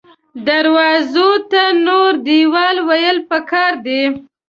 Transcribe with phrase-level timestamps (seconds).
[0.47, 4.01] دروازو ته نور دیوال ویل پکار دې